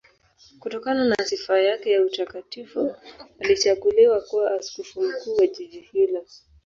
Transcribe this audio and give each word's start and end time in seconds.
Kutokana 0.59 1.03
na 1.05 1.15
sifa 1.25 1.59
yake 1.59 1.91
ya 1.91 2.01
utakatifu 2.01 2.95
alichaguliwa 3.39 4.21
kuwa 4.21 4.51
askofu 4.53 5.01
mkuu 5.03 5.35
wa 5.35 5.47
jiji 5.47 5.79
hilo. 5.79 6.25